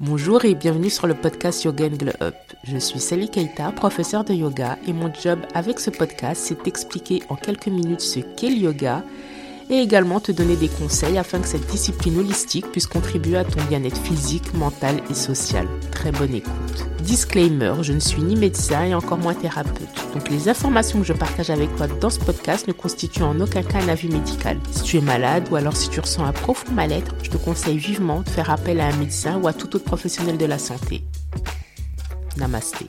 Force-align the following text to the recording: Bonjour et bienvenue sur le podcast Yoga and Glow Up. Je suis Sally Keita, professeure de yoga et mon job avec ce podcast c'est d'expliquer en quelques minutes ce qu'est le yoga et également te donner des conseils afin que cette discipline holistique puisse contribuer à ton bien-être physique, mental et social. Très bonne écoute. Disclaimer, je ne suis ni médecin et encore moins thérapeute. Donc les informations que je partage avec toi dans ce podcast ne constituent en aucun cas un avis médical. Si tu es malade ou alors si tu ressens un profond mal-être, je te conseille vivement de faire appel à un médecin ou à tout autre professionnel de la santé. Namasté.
Bonjour 0.00 0.44
et 0.44 0.54
bienvenue 0.54 0.90
sur 0.90 1.08
le 1.08 1.14
podcast 1.14 1.64
Yoga 1.64 1.86
and 1.86 1.96
Glow 1.96 2.12
Up. 2.22 2.36
Je 2.62 2.78
suis 2.78 3.00
Sally 3.00 3.28
Keita, 3.28 3.72
professeure 3.72 4.22
de 4.22 4.32
yoga 4.32 4.78
et 4.86 4.92
mon 4.92 5.12
job 5.12 5.40
avec 5.54 5.80
ce 5.80 5.90
podcast 5.90 6.40
c'est 6.44 6.64
d'expliquer 6.64 7.24
en 7.28 7.34
quelques 7.34 7.66
minutes 7.66 8.00
ce 8.00 8.20
qu'est 8.20 8.50
le 8.50 8.58
yoga 8.58 9.02
et 9.70 9.78
également 9.78 10.20
te 10.20 10.32
donner 10.32 10.56
des 10.56 10.68
conseils 10.68 11.18
afin 11.18 11.40
que 11.40 11.48
cette 11.48 11.66
discipline 11.66 12.18
holistique 12.18 12.70
puisse 12.70 12.86
contribuer 12.86 13.36
à 13.36 13.44
ton 13.44 13.62
bien-être 13.68 14.00
physique, 14.00 14.54
mental 14.54 15.00
et 15.10 15.14
social. 15.14 15.66
Très 15.90 16.12
bonne 16.12 16.34
écoute. 16.34 16.86
Disclaimer, 17.02 17.74
je 17.82 17.92
ne 17.92 18.00
suis 18.00 18.22
ni 18.22 18.36
médecin 18.36 18.84
et 18.84 18.94
encore 18.94 19.18
moins 19.18 19.34
thérapeute. 19.34 19.88
Donc 20.14 20.30
les 20.30 20.48
informations 20.48 21.00
que 21.00 21.06
je 21.06 21.12
partage 21.12 21.50
avec 21.50 21.74
toi 21.76 21.86
dans 21.86 22.10
ce 22.10 22.20
podcast 22.20 22.68
ne 22.68 22.72
constituent 22.72 23.22
en 23.22 23.40
aucun 23.40 23.62
cas 23.62 23.78
un 23.78 23.88
avis 23.88 24.08
médical. 24.08 24.58
Si 24.70 24.82
tu 24.82 24.98
es 24.98 25.00
malade 25.00 25.48
ou 25.50 25.56
alors 25.56 25.76
si 25.76 25.88
tu 25.88 26.00
ressens 26.00 26.24
un 26.24 26.32
profond 26.32 26.72
mal-être, 26.72 27.14
je 27.22 27.30
te 27.30 27.36
conseille 27.36 27.78
vivement 27.78 28.20
de 28.22 28.28
faire 28.28 28.50
appel 28.50 28.80
à 28.80 28.86
un 28.86 28.96
médecin 28.96 29.38
ou 29.38 29.48
à 29.48 29.52
tout 29.52 29.74
autre 29.76 29.84
professionnel 29.84 30.38
de 30.38 30.46
la 30.46 30.58
santé. 30.58 31.02
Namasté. 32.36 32.86